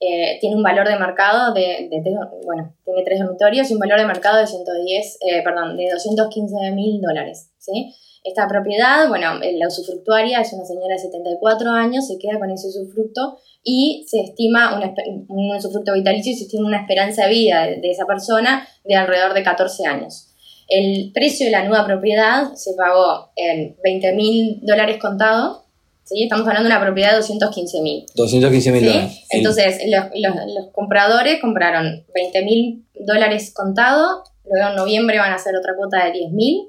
eh, 0.00 0.38
tiene 0.40 0.54
un 0.54 0.62
valor 0.62 0.86
de 0.88 0.96
mercado 0.96 1.52
de, 1.54 1.88
de 1.90 2.00
bueno, 2.46 2.72
tiene 2.84 3.02
tres 3.04 3.18
dormitorios 3.18 3.68
y 3.68 3.74
un 3.74 3.80
valor 3.80 3.98
de 3.98 4.06
mercado 4.06 4.38
de 4.38 4.46
110, 4.46 5.18
eh, 5.26 5.42
perdón, 5.42 5.76
de 5.76 5.90
215 5.90 6.70
mil 6.72 7.00
dólares, 7.00 7.50
¿sí? 7.58 7.92
Esta 8.24 8.46
propiedad, 8.48 9.08
bueno, 9.08 9.40
eh, 9.42 9.56
la 9.58 9.68
usufructuaria 9.68 10.40
es 10.40 10.52
una 10.52 10.64
señora 10.64 10.94
de 10.94 10.98
74 11.00 11.70
años, 11.70 12.06
se 12.06 12.18
queda 12.18 12.38
con 12.38 12.50
ese 12.50 12.68
usufructo 12.68 13.38
y 13.62 14.04
se 14.08 14.20
estima 14.20 14.76
una, 14.76 14.92
un 15.28 15.56
usufructo 15.56 15.92
vitalicio 15.94 16.32
y 16.32 16.36
se 16.36 16.44
estima 16.44 16.66
una 16.66 16.80
esperanza 16.80 17.24
de 17.26 17.30
vida 17.30 17.66
de, 17.66 17.76
de 17.80 17.90
esa 17.90 18.06
persona 18.06 18.66
de 18.84 18.94
alrededor 18.96 19.34
de 19.34 19.42
14 19.42 19.86
años. 19.86 20.24
El 20.68 21.12
precio 21.14 21.46
de 21.46 21.52
la 21.52 21.64
nueva 21.64 21.86
propiedad 21.86 22.52
se 22.54 22.74
pagó 22.74 23.30
en 23.36 23.76
20 23.82 24.12
mil 24.12 24.58
dólares 24.62 24.98
contados, 25.00 25.62
¿sí? 26.04 26.24
estamos 26.24 26.46
hablando 26.46 26.68
de 26.68 26.74
una 26.76 26.84
propiedad 26.84 27.10
de 27.12 27.16
215 27.18 27.80
mil. 27.80 28.04
215 28.14 28.72
mil 28.72 28.80
¿sí? 28.82 28.86
dólares. 28.88 29.24
Entonces, 29.30 29.80
los, 29.86 30.04
los- 30.14 30.54
los 30.54 30.66
compradores 30.72 31.40
compraron 31.40 32.04
20 32.14 32.42
mil 32.44 32.84
dólares 33.00 33.52
contados, 33.54 34.28
luego 34.44 34.70
en 34.70 34.76
noviembre 34.76 35.18
van 35.18 35.32
a 35.32 35.36
hacer 35.36 35.54
otra 35.56 35.74
cuota 35.76 36.04
de 36.04 36.12
10 36.12 36.32
mil, 36.32 36.68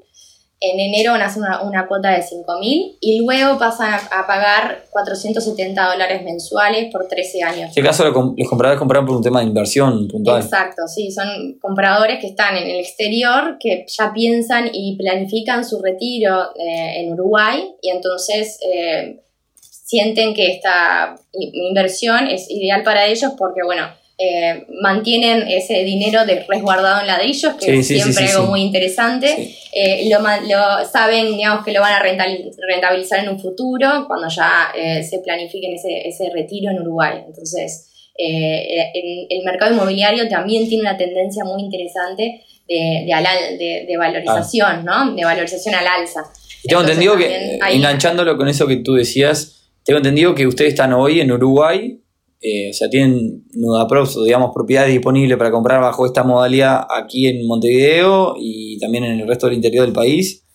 en 0.61 0.79
enero 0.79 1.13
van 1.13 1.21
a 1.21 1.27
hacer 1.27 1.41
una, 1.41 1.61
una 1.61 1.87
cuota 1.87 2.11
de 2.11 2.21
5 2.21 2.59
mil 2.59 2.97
y 2.99 3.19
luego 3.19 3.57
pasan 3.57 3.93
a, 3.93 4.19
a 4.19 4.27
pagar 4.27 4.83
470 4.89 5.91
dólares 5.91 6.23
mensuales 6.23 6.91
por 6.91 7.07
13 7.07 7.43
años. 7.43 7.59
en 7.59 7.67
este 7.69 7.83
caso 7.83 8.03
los 8.03 8.49
compradores 8.49 8.77
compraron 8.77 9.05
por 9.05 9.15
un 9.15 9.23
tema 9.23 9.39
de 9.39 9.47
inversión 9.47 10.07
puntual. 10.09 10.41
Exacto, 10.41 10.81
sí, 10.87 11.11
son 11.11 11.57
compradores 11.61 12.19
que 12.19 12.27
están 12.27 12.57
en 12.57 12.69
el 12.69 12.79
exterior, 12.79 13.57
que 13.59 13.85
ya 13.87 14.11
piensan 14.13 14.69
y 14.73 14.97
planifican 14.97 15.63
su 15.63 15.81
retiro 15.81 16.53
eh, 16.55 17.01
en 17.01 17.13
Uruguay 17.13 17.75
y 17.81 17.89
entonces 17.91 18.59
eh, 18.61 19.21
sienten 19.61 20.33
que 20.33 20.51
esta 20.51 21.15
inversión 21.31 22.27
es 22.27 22.49
ideal 22.51 22.83
para 22.83 23.05
ellos 23.05 23.31
porque, 23.37 23.61
bueno, 23.63 23.87
eh, 24.21 24.65
mantienen 24.81 25.47
ese 25.47 25.83
dinero 25.85 26.25
de 26.25 26.43
resguardado 26.47 26.99
en 27.01 27.07
ladrillos, 27.07 27.53
que 27.53 27.65
Sí, 27.65 27.71
es 27.79 27.87
sí, 27.87 27.95
siempre 28.01 28.27
sí, 28.27 28.33
algo 28.35 28.47
muy 28.47 28.61
interesante. 28.61 29.55
Eh, 29.71 30.09
lo, 30.09 30.19
lo 30.19 30.85
saben, 30.85 31.37
digamos, 31.37 31.63
que 31.63 31.71
lo 31.71 31.79
van 31.79 31.93
a 31.93 32.03
rentabilizar 32.03 33.19
en 33.23 33.29
un 33.29 33.39
futuro 33.39 34.05
cuando 34.07 34.27
ya 34.29 34.71
eh, 34.75 35.03
se 35.03 35.19
planifiquen 35.19 35.73
ese, 35.73 36.07
ese 36.07 36.29
retiro 36.33 36.69
en 36.71 36.81
Uruguay. 36.81 37.19
Entonces, 37.27 38.11
eh, 38.17 38.91
en- 38.93 39.27
el 39.29 39.45
mercado 39.45 39.73
inmobiliario 39.73 40.27
también 40.27 40.67
tiene 40.67 40.81
una 40.81 40.97
tendencia 40.97 41.43
muy 41.45 41.61
interesante 41.63 42.43
de, 42.67 43.03
de, 43.05 43.13
al- 43.13 43.57
de- 43.57 43.85
de 43.87 43.97
valorización, 43.97 44.83
¿no? 44.83 45.13
De 45.15 45.23
valorización 45.23 45.75
al 45.75 45.87
alza. 45.87 46.23
Y 46.63 46.67
tengo 46.67 46.81
Entonces, 46.81 47.05
entendido 47.05 47.17
que, 47.17 47.59
ahí- 47.61 47.77
enganchándolo 47.77 48.35
con 48.37 48.49
eso 48.49 48.67
que 48.67 48.77
tú 48.77 48.95
decías, 48.95 49.69
tengo 49.85 49.97
entendido 49.99 50.35
que 50.35 50.45
ustedes 50.45 50.71
están 50.73 50.91
hoy 50.93 51.21
en 51.21 51.31
Uruguay, 51.31 51.98
eh, 52.41 52.69
o 52.69 52.73
sea, 52.73 52.89
tienen 52.89 53.43
Nudaprops, 53.51 54.15
o 54.17 54.23
digamos, 54.23 54.51
propiedades 54.53 54.91
disponibles 54.91 55.37
para 55.37 55.51
comprar 55.51 55.81
bajo 55.81 56.05
esta 56.05 56.23
modalidad 56.23 56.85
aquí 56.89 57.27
en 57.27 57.45
Montevideo 57.45 58.35
y 58.39 58.79
también 58.79 59.03
en 59.03 59.19
el 59.19 59.27
resto 59.27 59.47
del 59.47 59.55
interior 59.55 59.85
del 59.85 59.93
país. 59.93 60.45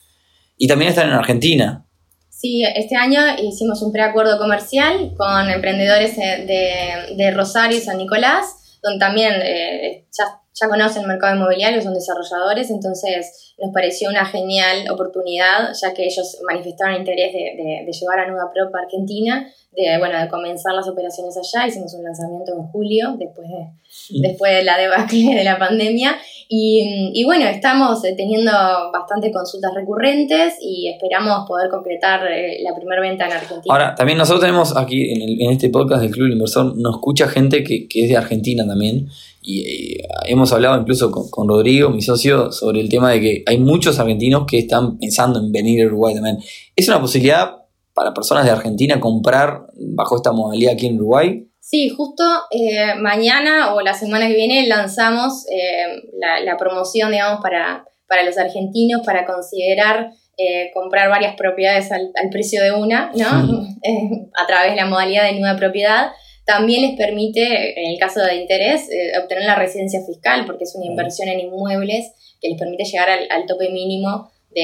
Y 0.57 0.67
también 0.67 0.91
están 0.91 1.09
en 1.09 1.15
Argentina. 1.15 1.87
Sí, 2.31 2.63
este 2.75 2.97
año 2.97 3.21
hicimos 3.43 3.83
un 3.83 3.93
preacuerdo 3.93 4.39
comercial 4.39 5.15
con 5.17 5.51
emprendedores 5.51 6.17
eh, 6.19 6.45
de, 6.47 7.17
de 7.17 7.31
Rosario 7.33 7.77
y 7.77 7.81
San 7.81 7.99
Nicolás, 7.99 8.79
donde 8.83 8.99
también 8.99 9.33
eh, 9.43 10.07
ya, 10.11 10.41
ya 10.55 10.69
conocen 10.69 11.03
el 11.03 11.09
mercado 11.09 11.35
inmobiliario, 11.37 11.83
son 11.83 11.95
desarrolladores, 11.95 12.71
entonces 12.71 13.55
nos 13.59 13.73
pareció 13.73 14.09
una 14.11 14.25
genial 14.25 14.89
oportunidad, 14.91 15.71
ya 15.81 15.93
que 15.95 16.05
ellos 16.07 16.39
manifestaron 16.47 16.97
interés 16.97 17.33
de, 17.33 17.39
de- 17.39 17.83
de 17.87 17.93
llevar 17.93 18.21
a 18.21 18.29
Nuda 18.31 18.51
Prop 18.55 18.75
a 18.75 18.81
Argentina, 18.85 19.47
de, 19.73 19.99
bueno, 19.99 20.21
de 20.21 20.29
comenzar 20.29 20.73
las 20.75 20.87
operaciones 20.89 21.37
allá, 21.37 21.67
hicimos 21.67 21.93
un 21.95 22.05
lanzamiento 22.05 22.53
en 22.53 22.63
julio, 22.69 23.17
después 23.19 23.49
de, 23.49 24.21
después 24.21 24.53
de 24.55 24.63
la 24.63 24.79
debacle 24.79 25.35
de 25.35 25.43
la 25.45 25.59
pandemia. 25.59 26.17
Y, 26.49 27.11
y 27.15 27.25
bueno, 27.25 27.47
estamos 27.47 28.05
eh, 28.05 28.15
teniendo 28.17 28.53
bastante 28.93 29.33
consultas 29.33 29.73
recurrentes 29.75 30.55
y 30.61 30.89
esperamos 30.89 31.49
poder 31.49 31.71
concretar 31.71 32.21
eh, 32.31 32.59
la 32.63 32.75
primera 32.77 33.01
venta 33.01 33.27
en 33.27 33.33
Argentina. 33.33 33.75
Ahora, 33.75 33.95
también 33.97 34.19
nosotros 34.19 34.43
tenemos 34.43 34.77
aquí 34.77 35.11
en, 35.13 35.23
el- 35.23 35.43
en 35.43 35.51
este 35.51 35.71
podcast 35.71 36.03
del 36.03 36.11
Club 36.13 36.25
del 36.27 36.33
Inversor, 36.35 36.77
nos 36.77 36.95
escucha 36.97 37.27
gente 37.29 37.65
que, 37.65 37.89
que 37.89 38.05
es 38.05 38.09
de 38.11 38.17
Argentina 38.17 38.65
también. 38.67 39.09
Y 39.47 39.61
eh, 39.61 40.09
hemos 40.27 40.53
hablado 40.53 40.81
incluso 40.81 41.11
con, 41.11 41.29
con 41.29 41.47
Rodrigo, 41.47 41.91
mi 41.91 42.01
socio, 42.01 42.51
sobre 42.51 42.81
el 42.81 42.89
tema 42.89 43.11
de 43.11 43.21
que 43.21 43.43
hay 43.47 43.59
muchos 43.59 43.99
argentinos 43.99 44.47
que 44.47 44.59
están 44.59 44.99
pensando 44.99 45.39
en 45.39 45.53
venir 45.53 45.85
a 45.85 45.87
Uruguay 45.87 46.15
también. 46.15 46.39
¿Es 46.75 46.89
una 46.89 47.01
posibilidad 47.01 47.57
para 47.93 48.15
personas 48.15 48.47
de 48.47 48.51
Argentina 48.51 48.99
comprar 48.99 49.67
bajo 49.95 50.17
esta 50.17 50.33
modalidad 50.33 50.73
aquí 50.73 50.87
en 50.87 50.97
Uruguay? 50.97 51.47
Sí, 51.61 51.89
justo 51.91 52.25
eh, 52.51 52.95
mañana 53.01 53.75
o 53.75 53.81
la 53.81 53.95
semana 53.95 54.29
que 54.29 54.35
viene 54.35 54.67
lanzamos 54.67 55.47
eh, 55.51 56.03
la, 56.19 56.41
la 56.41 56.57
promoción, 56.57 57.11
digamos, 57.11 57.41
para, 57.43 57.85
para 58.09 58.25
los 58.25 58.39
argentinos 58.39 59.03
para 59.05 59.27
considerar 59.27 60.11
eh, 60.37 60.73
comprar 60.75 61.09
varias 61.09 61.37
propiedades 61.37 61.93
al, 61.93 62.11
al 62.21 62.29
precio 62.29 62.63
de 62.63 62.73
una, 62.73 63.13
¿no? 63.15 63.27
A 64.35 64.47
través 64.47 64.71
de 64.71 64.77
la 64.77 64.87
modalidad 64.87 65.25
de 65.25 65.39
nueva 65.39 65.57
propiedad. 65.57 66.11
También 66.45 66.83
les 66.83 66.97
permite, 66.97 67.81
en 67.81 67.91
el 67.93 67.99
caso 67.99 68.21
de 68.21 68.35
interés, 68.37 68.89
eh, 68.91 69.13
obtener 69.23 69.45
la 69.45 69.55
residencia 69.55 70.01
fiscal, 70.07 70.45
porque 70.47 70.65
es 70.65 70.75
una 70.75 70.87
inversión 70.87 71.29
en 71.29 71.41
inmuebles 71.41 72.13
que 72.41 72.49
les 72.51 72.59
permite 72.59 72.85
llegar 72.85 73.09
al, 73.11 73.27
al 73.31 73.47
tope 73.47 73.71
mínimo 73.71 74.31
de, 74.51 74.63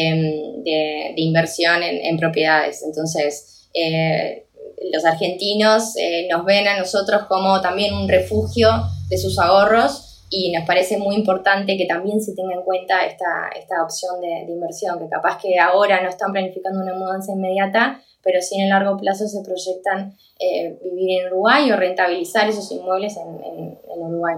de- 0.65 1.13
de 1.17 1.23
inversión 1.23 1.83
en, 1.83 2.05
en 2.05 2.17
propiedades. 2.19 2.83
Entonces, 2.85 3.69
eh, 3.75 4.45
los 4.93 5.05
argentinos 5.05 5.97
eh, 5.99 6.27
nos 6.31 6.45
ven 6.45 6.67
a 6.69 6.79
nosotros 6.79 7.23
como 7.29 7.61
también 7.61 7.95
un 7.95 8.09
refugio 8.09 8.69
de 9.09 9.19
sus 9.19 9.39
ahorros 9.39 10.10
y 10.31 10.53
nos 10.53 10.65
parece 10.65 10.97
muy 10.97 11.17
importante 11.17 11.77
que 11.77 11.87
también 11.87 12.21
se 12.21 12.35
tenga 12.35 12.55
en 12.55 12.63
cuenta 12.63 13.05
esta, 13.05 13.51
esta 13.59 13.83
opción 13.83 14.21
de, 14.21 14.51
inversión, 14.51 14.99
que 15.01 15.09
capaz 15.09 15.39
que 15.43 15.59
ahora 15.59 16.01
no 16.03 16.09
están 16.09 16.33
planificando 16.33 16.81
una 16.81 16.95
mudanza 16.95 17.33
inmediata, 17.33 18.01
pero 18.23 18.41
sí 18.41 18.57
en 18.57 18.63
el 18.65 18.69
largo 18.71 18.97
plazo 18.97 19.27
se 19.27 19.43
proyectan 19.43 20.15
eh, 20.39 20.79
vivir 20.85 21.21
en 21.23 21.27
Uruguay 21.33 21.71
o 21.73 21.77
rentabilizar 21.77 22.49
esos 22.49 22.71
inmuebles 22.71 23.17
en- 23.17 23.77
en 23.93 24.03
Uruguay. 24.03 24.37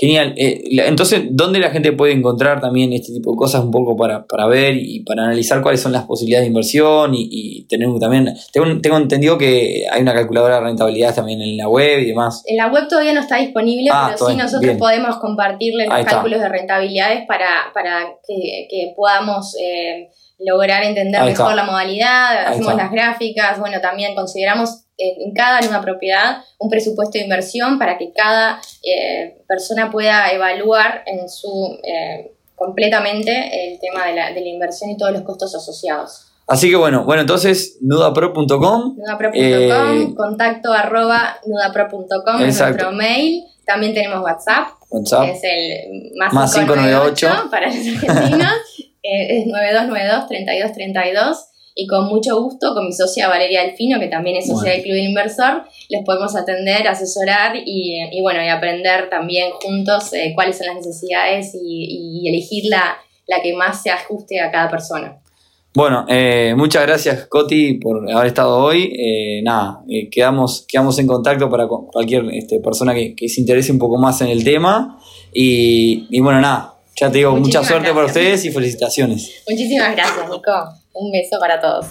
Genial. 0.00 0.32
Eh, 0.38 0.62
entonces, 0.86 1.24
¿dónde 1.30 1.58
la 1.58 1.68
gente 1.68 1.92
puede 1.92 2.14
encontrar 2.14 2.58
también 2.58 2.90
este 2.94 3.12
tipo 3.12 3.32
de 3.32 3.36
cosas 3.36 3.62
un 3.62 3.70
poco 3.70 3.94
para, 3.98 4.24
para 4.26 4.46
ver 4.46 4.74
y 4.78 5.00
para 5.00 5.24
analizar 5.24 5.60
cuáles 5.60 5.82
son 5.82 5.92
las 5.92 6.04
posibilidades 6.04 6.44
de 6.44 6.48
inversión 6.48 7.14
y, 7.14 7.28
y 7.30 7.64
tener 7.64 7.86
también... 8.00 8.34
Tengo, 8.50 8.80
tengo 8.80 8.96
entendido 8.96 9.36
que 9.36 9.84
hay 9.92 10.00
una 10.00 10.14
calculadora 10.14 10.54
de 10.56 10.62
rentabilidad 10.62 11.14
también 11.14 11.42
en 11.42 11.58
la 11.58 11.68
web 11.68 11.98
y 12.00 12.06
demás. 12.06 12.42
En 12.46 12.56
la 12.56 12.68
web 12.68 12.88
todavía 12.88 13.12
no 13.12 13.20
está 13.20 13.36
disponible, 13.36 13.90
Ah, 13.92 14.04
pero 14.06 14.16
sí 14.16 14.20
todavía, 14.20 14.42
nosotros 14.44 14.62
bien. 14.62 14.78
podemos 14.78 15.16
compartirle 15.16 15.84
los 15.84 15.94
Ahí 15.94 16.00
está. 16.00 16.12
cálculos 16.12 16.40
de 16.40 16.48
rentabilidades 16.48 17.26
para, 17.26 17.48
para 17.74 18.06
que, 18.26 18.68
que 18.70 18.94
podamos 18.96 19.54
eh, 19.62 20.08
lograr 20.44 20.82
entender 20.82 21.22
mejor 21.22 21.54
la 21.54 21.64
modalidad, 21.64 22.46
hacemos 22.46 22.74
las 22.74 22.90
gráficas, 22.90 23.58
bueno, 23.58 23.80
también 23.80 24.14
consideramos 24.14 24.84
en 25.00 25.32
cada 25.32 25.60
nueva 25.60 25.80
propiedad 25.80 26.42
un 26.58 26.68
presupuesto 26.68 27.18
de 27.18 27.24
inversión 27.24 27.78
para 27.78 27.96
que 27.96 28.12
cada 28.12 28.60
eh, 28.82 29.42
persona 29.48 29.90
pueda 29.90 30.30
evaluar 30.30 31.02
en 31.06 31.28
su 31.28 31.78
eh, 31.82 32.32
completamente 32.54 33.72
el 33.72 33.80
tema 33.80 34.06
de 34.06 34.14
la, 34.14 34.32
de 34.32 34.40
la 34.40 34.48
inversión 34.48 34.90
y 34.90 34.96
todos 34.96 35.12
los 35.12 35.22
costos 35.22 35.54
asociados. 35.54 36.26
Así 36.46 36.68
que 36.68 36.76
bueno, 36.76 37.04
bueno, 37.04 37.22
entonces 37.22 37.78
nudapro.com. 37.80 38.96
Nudapro.com, 38.96 39.32
eh, 39.34 40.14
contacto 40.16 40.72
arroba 40.72 41.38
nudapro.com 41.46 42.42
es 42.42 42.60
nuestro 42.60 42.92
mail. 42.92 43.44
También 43.64 43.94
tenemos 43.94 44.20
WhatsApp, 44.20 44.68
WhatsApp. 44.90 45.28
es 45.28 45.40
el 45.44 46.12
más, 46.16 46.52
598 46.52 47.48
para 47.50 47.68
los 47.68 47.76
argentinos. 47.76 48.52
eh, 49.02 49.38
es 49.38 49.46
9292 49.46 50.28
3232 50.28 51.46
y 51.74 51.86
con 51.86 52.06
mucho 52.06 52.40
gusto 52.42 52.74
con 52.74 52.86
mi 52.86 52.92
socia 52.92 53.28
Valeria 53.28 53.62
Delfino, 53.62 53.98
que 54.00 54.08
también 54.08 54.36
es 54.36 54.48
socia 54.48 54.72
del 54.72 54.82
Club 54.82 54.96
Inversor, 54.96 55.64
les 55.88 56.04
podemos 56.04 56.36
atender, 56.36 56.86
asesorar 56.88 57.54
y, 57.64 58.20
bueno, 58.20 58.42
y 58.44 58.48
aprender 58.48 59.08
también 59.08 59.50
juntos 59.52 60.12
eh, 60.12 60.32
cuáles 60.34 60.58
son 60.58 60.66
las 60.66 60.76
necesidades 60.76 61.54
y, 61.54 62.28
elegir 62.28 62.64
la, 62.68 62.98
la 63.26 63.40
que 63.40 63.54
más 63.54 63.82
se 63.82 63.90
ajuste 63.90 64.40
a 64.40 64.50
cada 64.50 64.68
persona. 64.68 65.20
Bueno, 65.72 66.04
eh, 66.08 66.52
muchas 66.56 66.84
gracias 66.84 67.26
Coti 67.28 67.74
por 67.74 68.10
haber 68.10 68.26
estado 68.26 68.58
hoy. 68.58 68.92
Eh, 68.92 69.40
nada, 69.44 69.84
quedamos, 70.10 70.64
quedamos 70.66 70.98
en 70.98 71.06
contacto 71.06 71.48
para 71.48 71.68
cualquier 71.68 72.24
este, 72.32 72.58
persona 72.58 72.92
que, 72.92 73.28
se 73.28 73.40
interese 73.40 73.70
un 73.70 73.78
poco 73.78 73.96
más 73.96 74.20
en 74.20 74.28
el 74.28 74.42
tema. 74.42 74.98
Y, 75.32 76.18
bueno, 76.20 76.40
nada, 76.40 76.74
ya 77.00 77.10
te 77.10 77.18
digo, 77.18 77.34
mucha 77.34 77.64
suerte 77.64 77.92
para 77.92 78.06
ustedes 78.06 78.44
y 78.44 78.50
felicitaciones. 78.50 79.42
Muchísimas 79.48 79.96
gracias, 79.96 80.28
Nico. 80.28 80.52
Un 80.92 81.10
beso 81.10 81.38
para 81.40 81.60
todos. 81.60 81.86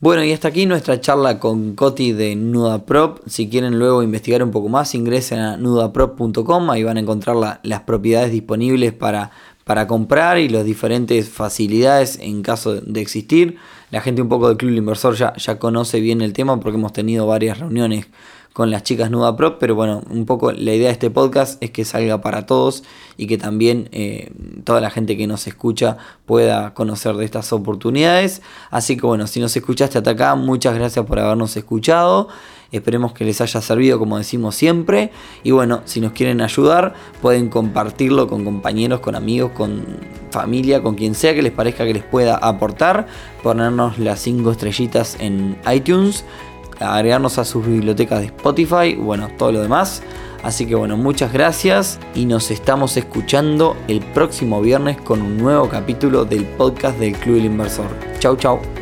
Bueno, 0.00 0.24
y 0.24 0.32
hasta 0.32 0.48
aquí 0.48 0.66
nuestra 0.66 1.00
charla 1.00 1.38
con 1.38 1.76
Coti 1.76 2.12
de 2.12 2.34
NudaProp. 2.34 3.20
Si 3.28 3.48
quieren 3.48 3.78
luego 3.78 4.02
investigar 4.02 4.42
un 4.42 4.50
poco 4.50 4.68
más, 4.68 4.96
ingresen 4.96 5.38
a 5.38 5.56
nudaprop.com, 5.56 6.70
ahí 6.70 6.82
van 6.82 6.96
a 6.96 7.00
encontrar 7.00 7.36
las 7.62 7.80
propiedades 7.82 8.32
disponibles 8.32 8.92
para 8.92 9.30
para 9.64 9.86
comprar 9.86 10.38
y 10.38 10.48
las 10.48 10.64
diferentes 10.64 11.28
facilidades 11.28 12.18
en 12.20 12.42
caso 12.42 12.74
de 12.74 13.00
existir. 13.00 13.58
La 13.90 14.00
gente 14.00 14.22
un 14.22 14.28
poco 14.28 14.48
del 14.48 14.56
Club 14.56 14.72
Inversor 14.72 15.14
ya, 15.14 15.34
ya 15.36 15.58
conoce 15.58 16.00
bien 16.00 16.20
el 16.20 16.32
tema 16.32 16.58
porque 16.58 16.78
hemos 16.78 16.92
tenido 16.92 17.26
varias 17.26 17.58
reuniones 17.58 18.06
con 18.52 18.70
las 18.70 18.82
chicas 18.82 19.10
Nuda 19.10 19.36
Pro, 19.36 19.58
pero 19.58 19.74
bueno, 19.74 20.02
un 20.10 20.26
poco 20.26 20.52
la 20.52 20.74
idea 20.74 20.88
de 20.88 20.92
este 20.92 21.10
podcast 21.10 21.62
es 21.62 21.70
que 21.70 21.84
salga 21.84 22.20
para 22.20 22.44
todos 22.46 22.84
y 23.16 23.26
que 23.26 23.38
también 23.38 23.88
eh, 23.92 24.30
toda 24.64 24.80
la 24.80 24.90
gente 24.90 25.16
que 25.16 25.26
nos 25.26 25.46
escucha 25.46 25.96
pueda 26.26 26.74
conocer 26.74 27.16
de 27.16 27.24
estas 27.24 27.52
oportunidades. 27.52 28.42
Así 28.70 28.96
que 28.96 29.06
bueno, 29.06 29.26
si 29.26 29.40
nos 29.40 29.56
escuchaste 29.56 29.98
hasta 29.98 30.10
acá, 30.10 30.34
muchas 30.34 30.74
gracias 30.74 31.04
por 31.06 31.18
habernos 31.18 31.56
escuchado. 31.56 32.28
Esperemos 32.72 33.12
que 33.12 33.24
les 33.26 33.40
haya 33.42 33.60
servido 33.60 33.98
como 33.98 34.16
decimos 34.18 34.54
siempre. 34.54 35.12
Y 35.42 35.50
bueno, 35.50 35.82
si 35.84 36.00
nos 36.00 36.12
quieren 36.12 36.40
ayudar, 36.40 36.94
pueden 37.20 37.48
compartirlo 37.48 38.28
con 38.28 38.44
compañeros, 38.44 39.00
con 39.00 39.14
amigos, 39.14 39.52
con 39.52 39.84
familia, 40.30 40.82
con 40.82 40.94
quien 40.94 41.14
sea 41.14 41.34
que 41.34 41.42
les 41.42 41.52
parezca 41.52 41.84
que 41.84 41.92
les 41.92 42.04
pueda 42.04 42.36
aportar. 42.36 43.06
Ponernos 43.42 43.98
las 43.98 44.20
5 44.20 44.50
estrellitas 44.50 45.16
en 45.20 45.58
iTunes 45.70 46.24
agregarnos 46.78 47.38
a 47.38 47.44
sus 47.44 47.66
bibliotecas 47.66 48.20
de 48.20 48.26
Spotify, 48.26 48.94
bueno, 48.94 49.28
todo 49.38 49.52
lo 49.52 49.62
demás. 49.62 50.02
Así 50.42 50.66
que 50.66 50.74
bueno, 50.74 50.96
muchas 50.96 51.32
gracias 51.32 52.00
y 52.14 52.26
nos 52.26 52.50
estamos 52.50 52.96
escuchando 52.96 53.76
el 53.86 54.00
próximo 54.00 54.60
viernes 54.60 55.00
con 55.00 55.22
un 55.22 55.36
nuevo 55.36 55.68
capítulo 55.68 56.24
del 56.24 56.44
podcast 56.44 56.98
del 56.98 57.12
Club 57.12 57.36
del 57.36 57.44
Inversor. 57.46 57.86
Chau, 58.18 58.36
chau. 58.36 58.81